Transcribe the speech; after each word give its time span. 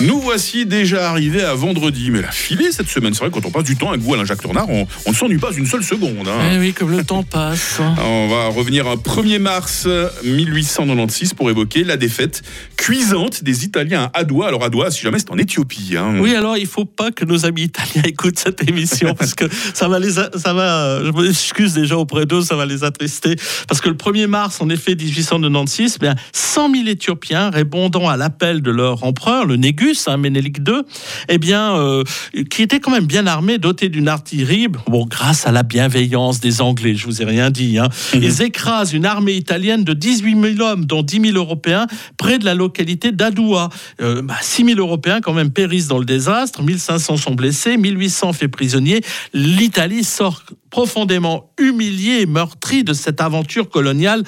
Nous 0.00 0.18
voici 0.20 0.66
déjà 0.66 1.08
arrivés 1.08 1.44
à 1.44 1.54
vendredi, 1.54 2.10
mais 2.10 2.20
la 2.20 2.32
filée 2.32 2.72
cette 2.72 2.88
semaine, 2.88 3.14
c'est 3.14 3.20
vrai, 3.20 3.30
quand 3.32 3.46
on 3.46 3.50
passe 3.52 3.62
du 3.64 3.76
temps 3.76 3.90
avec 3.90 4.00
vous, 4.02 4.12
Alain 4.12 4.24
Jacques 4.24 4.42
Tournard, 4.42 4.68
on, 4.68 4.86
on 5.06 5.10
ne 5.10 5.14
s'ennuie 5.14 5.38
pas 5.38 5.52
une 5.56 5.66
seule 5.66 5.84
seconde. 5.84 6.26
hein. 6.28 6.50
Eh 6.52 6.58
oui, 6.58 6.72
comme 6.72 6.90
le 6.90 7.04
temps 7.04 7.22
passe. 7.22 7.78
On 8.04 8.26
va 8.28 8.48
revenir 8.48 8.88
à 8.88 8.96
1er 8.96 9.38
mars 9.38 9.86
1896 10.24 11.34
pour 11.34 11.48
évoquer 11.48 11.84
la 11.84 11.96
défaite 11.96 12.42
cuisante 12.76 13.44
des 13.44 13.64
Italiens 13.64 14.10
à 14.12 14.18
Adoua. 14.20 14.48
Alors 14.48 14.64
Adoua, 14.64 14.90
si 14.90 15.00
jamais 15.00 15.20
c'est 15.20 15.30
en 15.30 15.38
Éthiopie. 15.38 15.94
hein. 15.96 16.16
Oui, 16.18 16.34
alors 16.34 16.56
il 16.58 16.66
faut 16.66 16.84
pas 16.84 17.12
que 17.12 17.24
nos 17.24 17.46
amis 17.46 17.62
italiens 17.62 18.02
écoutent 18.04 18.38
cette 18.38 18.68
émission 18.68 19.14
parce 19.18 19.34
que 19.34 19.44
ça 19.74 19.86
va 19.88 20.00
les, 20.00 20.18
a- 20.18 20.30
ça 20.36 20.52
va. 20.54 21.02
Je 21.04 21.10
m'excuse 21.12 21.72
déjà 21.72 21.96
auprès 21.96 22.26
d'eux, 22.26 22.42
ça 22.42 22.56
va 22.56 22.66
les 22.66 22.82
attrister 22.82 23.36
parce 23.68 23.80
que 23.80 23.88
le 23.90 23.94
1er 23.96 24.26
mars, 24.26 24.60
en 24.60 24.68
effet, 24.70 24.96
1896, 24.96 25.98
bien 26.00 26.16
100 26.32 26.72
000 26.74 26.88
Éthiopiens 26.88 27.50
répondant 27.50 28.08
à 28.08 28.16
l'appel 28.16 28.60
de 28.60 28.70
leur 28.72 29.04
empereur, 29.04 29.46
le 29.46 29.54
Négus, 29.56 29.83
hein, 30.06 30.16
Ménélique 30.16 30.58
II, 30.58 30.82
eh 31.28 31.38
bien, 31.38 31.76
euh, 31.76 32.04
qui 32.50 32.62
était 32.62 32.80
quand 32.80 32.90
même 32.90 33.06
bien 33.06 33.26
armé, 33.26 33.58
doté 33.58 33.88
d'une 33.88 34.08
artillerie. 34.08 34.68
Bon, 34.86 35.06
grâce 35.06 35.46
à 35.46 35.52
la 35.52 35.62
bienveillance 35.62 36.40
des 36.40 36.60
Anglais, 36.60 36.94
je 36.94 37.06
vous 37.06 37.22
ai 37.22 37.24
rien 37.24 37.50
dit. 37.50 37.78
Hein, 37.78 37.88
Ils 38.14 38.42
écrasent 38.42 38.92
une 38.92 39.06
armée 39.06 39.34
italienne 39.34 39.84
de 39.84 39.92
18 39.92 40.56
000 40.56 40.68
hommes, 40.68 40.84
dont 40.84 41.02
10 41.02 41.32
000 41.32 41.36
Européens, 41.36 41.86
près 42.16 42.38
de 42.38 42.44
la 42.44 42.54
localité 42.54 43.12
d'Adoua. 43.12 43.68
Euh, 44.00 44.22
bah, 44.22 44.36
6 44.40 44.64
000 44.64 44.78
Européens 44.78 45.20
quand 45.20 45.34
même 45.34 45.50
périssent 45.50 45.88
dans 45.88 45.98
le 45.98 46.04
désastre, 46.04 46.62
1500 46.62 47.16
sont 47.16 47.34
blessés, 47.34 47.76
1800 47.76 48.32
faits 48.32 48.50
prisonniers. 48.50 49.00
L'Italie 49.32 50.04
sort 50.04 50.42
profondément 50.78 51.52
humiliée 51.56 52.22
et 52.22 52.26
meurtrie 52.26 52.82
de 52.82 52.94
cette 52.94 53.20
aventure 53.20 53.68
coloniale 53.70 54.24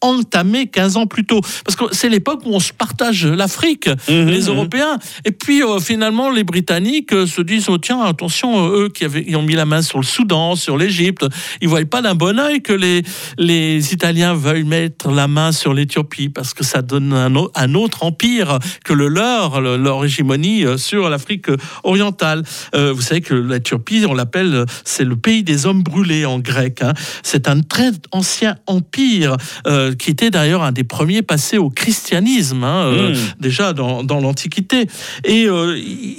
entamée 0.00 0.68
15 0.68 0.96
ans 0.96 1.06
plus 1.08 1.26
tôt. 1.26 1.40
Parce 1.64 1.74
que 1.74 1.84
c'est 1.90 2.08
l'époque 2.08 2.42
où 2.46 2.50
on 2.54 2.60
se 2.60 2.72
partage 2.72 3.26
l'Afrique, 3.26 3.90
les 4.08 4.42
Européens. 4.42 4.98
Et 5.24 5.32
puis 5.32 5.64
euh, 5.64 5.80
finalement, 5.80 6.30
les 6.30 6.44
Britanniques 6.44 7.12
euh, 7.12 7.26
se 7.26 7.42
disent, 7.42 7.68
oh, 7.68 7.76
tiens, 7.78 8.00
attention, 8.02 8.68
euh, 8.68 8.84
eux 8.84 8.88
qui 8.88 9.04
avaient, 9.04 9.24
ils 9.26 9.34
ont 9.36 9.42
mis 9.42 9.54
la 9.54 9.66
main 9.66 9.82
sur 9.82 9.98
le 9.98 10.04
Soudan, 10.04 10.54
sur 10.54 10.76
l'Égypte, 10.78 11.26
ils 11.60 11.64
ne 11.64 11.70
voient 11.70 11.84
pas 11.86 12.02
d'un 12.02 12.14
bon 12.14 12.38
oeil 12.38 12.62
que 12.62 12.72
les, 12.72 13.02
les 13.36 13.92
Italiens 13.92 14.32
veuillent 14.34 14.62
mettre 14.62 15.10
la 15.10 15.26
main 15.26 15.50
sur 15.50 15.74
l'Éthiopie, 15.74 16.28
parce 16.28 16.54
que 16.54 16.62
ça 16.62 16.80
donne 16.80 17.12
un, 17.12 17.34
au- 17.34 17.50
un 17.56 17.74
autre 17.74 18.04
empire 18.04 18.60
que 18.84 18.92
le 18.92 19.08
leur, 19.08 19.60
le- 19.60 19.76
leur 19.76 20.04
hégémonie 20.04 20.62
sur 20.76 21.08
l'Afrique 21.10 21.46
orientale. 21.82 22.44
Vous 22.72 23.00
savez 23.02 23.22
que 23.22 23.34
l'Éthiopie, 23.34 24.04
on 24.08 24.14
l'appelle, 24.14 24.66
c'est 24.84 25.04
le 25.04 25.16
pays 25.16 25.42
des 25.42 25.66
hommes 25.66 25.73
brûlés 25.82 26.24
en 26.24 26.38
grec. 26.38 26.82
hein. 26.82 26.94
C'est 27.22 27.48
un 27.48 27.60
très 27.60 27.90
ancien 28.12 28.56
empire 28.66 29.36
euh, 29.66 29.94
qui 29.94 30.10
était 30.10 30.30
d'ailleurs 30.30 30.62
un 30.62 30.72
des 30.72 30.84
premiers 30.84 31.22
passés 31.22 31.58
au 31.58 31.70
christianisme, 31.70 32.64
hein, 32.64 32.84
euh, 32.86 33.14
Mm. 33.14 33.16
déjà 33.40 33.72
dans, 33.72 34.02
dans 34.04 34.20
l'Antiquité. 34.20 34.86
Et 35.24 35.46
euh, 35.46 35.78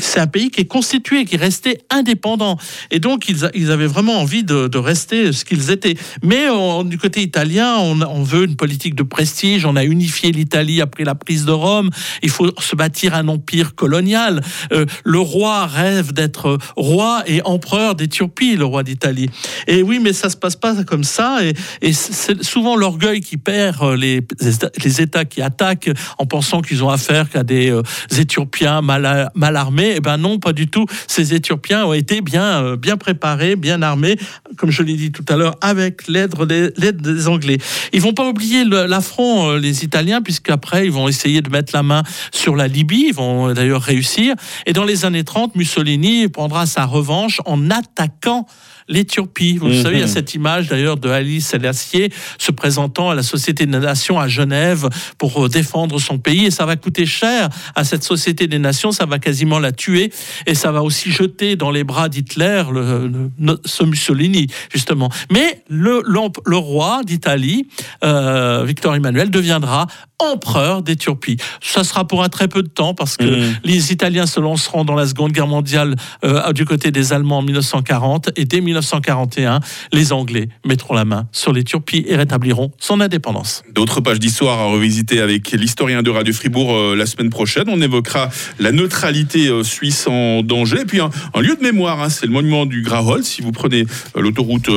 c'est 0.00 0.20
un 0.20 0.26
pays 0.26 0.50
qui 0.50 0.60
est 0.62 0.66
constitué, 0.66 1.24
qui 1.24 1.36
est 1.36 1.38
resté 1.38 1.78
indépendant. 1.90 2.58
Et 2.90 2.98
donc, 3.00 3.28
ils, 3.28 3.70
avaient 3.70 3.86
vraiment 3.86 4.20
envie 4.20 4.44
de, 4.44 4.68
de 4.68 4.78
rester 4.78 5.32
ce 5.32 5.44
qu'ils 5.44 5.70
étaient. 5.70 5.96
Mais 6.22 6.48
on- 6.50 6.84
du 6.84 6.98
côté 6.98 7.22
italien, 7.22 7.76
on, 7.78 8.00
on 8.02 8.22
veut 8.22 8.44
une 8.44 8.56
politique 8.56 8.94
de 8.94 9.02
prestige. 9.02 9.64
On 9.64 9.76
a 9.76 9.84
unifié 9.84 10.32
l'Italie 10.32 10.80
après 10.80 11.04
la 11.04 11.14
prise 11.14 11.44
de 11.44 11.52
Rome. 11.52 11.90
Il 12.22 12.30
faut 12.30 12.50
se 12.60 12.76
bâtir 12.76 13.14
un 13.14 13.28
empire 13.28 13.74
colonial. 13.74 14.42
Le 15.04 15.18
roi 15.18 15.66
rêve 15.66 16.12
d'être 16.12 16.58
roi 16.76 17.22
et 17.26 17.42
empereur 17.44 17.94
d'Éthiopie, 17.94 18.56
le 18.56 18.64
roi 18.64 18.82
d'Italie. 18.82 19.28
Et 19.66 19.82
oui, 19.82 19.98
mais 20.00 20.12
ça 20.12 20.30
se 20.30 20.36
passe 20.36 20.56
pas 20.56 20.74
comme 20.84 21.04
ça. 21.04 21.38
Et, 21.82 21.92
c'est 21.92 22.42
souvent 22.42 22.76
l'orgueil 22.76 23.20
qui 23.20 23.36
perd 23.36 23.82
euh, 23.82 23.96
les, 23.96 24.20
États 25.00 25.24
qui 25.24 25.42
attaquent 25.42 25.90
en 26.18 26.26
pensant 26.26 26.62
qu'ils 26.62 26.84
ont 26.84 26.90
affaire 26.90 27.28
qu'à 27.30 27.42
des 27.42 27.70
euh, 27.70 27.82
Éthiopiens 28.16 28.82
mal, 28.82 29.56
armés. 29.56 29.94
Eh 29.96 30.00
ben 30.00 30.16
non, 30.16 30.38
pas 30.38 30.52
du 30.52 30.68
tout. 30.68 30.86
Ces 31.06 31.34
Éthiopiens 31.34 31.86
ont 31.86 31.92
été 31.92 32.20
bien, 32.20 32.62
euh, 32.62 32.76
bien 32.76 32.96
préparés, 32.96 33.56
bien 33.56 33.82
armés, 33.82 34.16
comme 34.56 34.70
je 34.70 34.82
l'ai 34.82 34.94
dit 34.94 35.12
tout 35.12 35.24
à 35.28 35.36
l'heure, 35.36 35.56
avec 35.60 36.08
l'aide 36.08 36.34
des, 36.46 37.28
Anglais. 37.28 37.58
Ils 37.92 38.00
vont 38.00 38.12
pas 38.12 38.28
oublier 38.28 38.64
l'affront, 38.64 39.50
euh, 39.50 39.58
les 39.58 39.84
Italiens, 39.84 40.22
puisqu'après, 40.22 40.86
ils 40.86 40.92
vont 40.92 41.08
essayer 41.08 41.42
de 41.42 41.50
mettre 41.50 41.72
la 41.74 41.82
main 41.82 42.02
sur 42.32 42.56
la 42.56 42.68
Libye. 42.68 43.06
Ils 43.08 43.14
vont 43.14 43.52
d'ailleurs 43.52 43.82
réussir. 43.82 44.34
Et 44.66 44.72
dans 44.72 44.84
les 44.84 45.04
années 45.04 45.24
30, 45.24 45.56
Mussolini 45.56 46.28
prendra 46.28 46.66
sa 46.66 46.84
revanche 46.84 47.40
en 47.44 47.70
attaquant 47.70 48.46
l'Éthiopie. 48.88 49.58
Vous 49.58 49.68
Mhm. 49.68 49.82
savez, 49.82 49.96
il 49.96 50.00
y 50.00 50.04
a 50.04 50.08
cette 50.08 50.34
image 50.34 50.68
d'ailleurs 50.68 50.96
de 50.96 51.08
Alice 51.08 51.48
Selassie 51.48 52.10
se 52.38 52.52
présentant 52.52 53.10
à 53.10 53.14
la 53.14 53.22
Société 53.22 53.66
des 53.66 53.78
Nations 53.78 54.18
à 54.20 54.28
Genève 54.28 54.88
pour 55.18 55.44
euh, 55.44 55.48
défendre 55.48 55.98
son 56.00 56.18
pays. 56.18 56.46
Et 56.46 56.50
ça 56.50 56.66
va 56.66 56.76
coûter 56.76 57.06
cher 57.06 57.48
à 57.74 57.84
cette 57.84 58.04
Société 58.04 58.46
des 58.46 58.58
Nations, 58.58 58.92
ça 58.92 59.06
va 59.06 59.18
quasiment 59.18 59.58
la 59.58 59.72
tuer. 59.72 60.12
Et 60.46 60.54
ça 60.54 60.72
va 60.72 60.82
aussi 60.82 61.10
jeter 61.10 61.56
dans 61.56 61.70
les 61.70 61.84
bras 61.84 62.08
d'Hitler 62.08 62.62
le, 62.72 63.30
ce 63.64 63.84
Mussolini, 63.84 64.46
justement. 64.72 65.10
Mais 65.30 65.62
le, 65.68 66.02
roi 66.56 67.02
d'Italie, 67.04 67.66
euh, 68.04 68.64
Victor 68.66 68.94
Emmanuel, 68.94 69.30
deviendra 69.30 69.86
empereur 70.18 70.82
d'Éthiopie. 70.82 71.36
Ça 71.60 71.84
sera 71.84 72.06
pour 72.06 72.22
un 72.22 72.28
très 72.30 72.48
peu 72.48 72.62
de 72.62 72.68
temps 72.68 72.94
parce 72.94 73.16
que 73.18 73.24
Mhm. 73.24 73.56
les 73.64 73.92
Italiens 73.92 74.26
se 74.26 74.40
lanceront 74.40 74.84
dans 74.84 74.94
la 74.94 75.06
Seconde 75.06 75.32
Guerre 75.32 75.46
mondiale 75.46 75.94
euh, 76.24 76.52
du 76.52 76.64
côté 76.64 76.90
des 76.90 77.12
Allemands 77.12 77.38
en 77.38 77.42
1940 77.42 78.30
et 78.36 78.46
dès 78.46 78.60
1941, 78.76 79.60
les 79.92 80.12
Anglais 80.12 80.48
mettront 80.64 80.94
la 80.94 81.04
main 81.04 81.28
sur 81.32 81.52
l'Éthiopie 81.52 82.04
et 82.06 82.16
rétabliront 82.16 82.70
son 82.78 83.00
indépendance. 83.00 83.62
D'autres 83.72 84.00
pages 84.00 84.18
d'histoire 84.18 84.58
à 84.58 84.64
revisiter 84.66 85.20
avec 85.20 85.50
l'historien 85.52 86.02
de 86.02 86.10
Radio 86.10 86.32
Fribourg 86.32 86.74
euh, 86.74 86.96
la 86.96 87.06
semaine 87.06 87.30
prochaine. 87.30 87.64
On 87.68 87.80
évoquera 87.80 88.28
la 88.58 88.72
neutralité 88.72 89.48
euh, 89.48 89.62
suisse 89.62 90.06
en 90.06 90.42
danger. 90.42 90.80
Et 90.82 90.84
puis 90.84 91.00
un, 91.00 91.10
un 91.34 91.40
lieu 91.40 91.56
de 91.56 91.62
mémoire, 91.62 92.02
hein, 92.02 92.08
c'est 92.08 92.26
le 92.26 92.32
monument 92.32 92.66
du 92.66 92.82
Grahold. 92.82 93.24
Si 93.24 93.42
vous 93.42 93.52
prenez 93.52 93.86
euh, 94.16 94.20
l'autoroute 94.20 94.68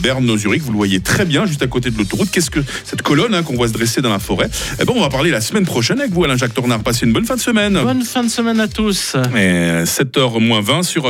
Berne-Zurich, 0.00 0.62
vous 0.62 0.72
le 0.72 0.76
voyez 0.76 1.00
très 1.00 1.24
bien 1.24 1.46
juste 1.46 1.62
à 1.62 1.66
côté 1.66 1.90
de 1.90 1.98
l'autoroute. 1.98 2.30
Qu'est-ce 2.30 2.50
que 2.50 2.60
cette 2.84 3.02
colonne 3.02 3.34
hein, 3.34 3.42
qu'on 3.42 3.54
voit 3.54 3.68
se 3.68 3.72
dresser 3.72 4.00
dans 4.00 4.10
la 4.10 4.18
forêt? 4.18 4.48
Eh 4.80 4.84
ben, 4.84 4.92
on 4.96 5.00
va 5.00 5.08
parler 5.08 5.30
la 5.30 5.40
semaine 5.40 5.66
prochaine 5.66 6.00
avec 6.00 6.12
vous, 6.12 6.24
Alain 6.24 6.36
Jacques 6.36 6.54
Tornard. 6.54 6.82
Passez 6.82 7.06
une 7.06 7.12
bonne 7.12 7.26
fin 7.26 7.36
de 7.36 7.40
semaine. 7.40 7.78
Bonne 7.82 8.02
fin 8.02 8.22
de 8.22 8.28
semaine 8.30 8.60
à 8.60 8.68
tous. 8.68 9.16
Et 9.36 9.84
7h 9.84 10.40
moins 10.40 10.60
20 10.60 10.82
sur 10.82 11.06